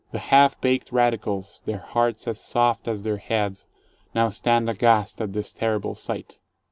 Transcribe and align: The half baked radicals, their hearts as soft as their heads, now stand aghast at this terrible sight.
The 0.11 0.17
half 0.17 0.59
baked 0.59 0.91
radicals, 0.91 1.61
their 1.65 1.77
hearts 1.77 2.27
as 2.27 2.39
soft 2.41 2.87
as 2.87 3.03
their 3.03 3.17
heads, 3.17 3.67
now 4.15 4.29
stand 4.29 4.67
aghast 4.67 5.21
at 5.21 5.33
this 5.33 5.53
terrible 5.53 5.93
sight. 5.93 6.39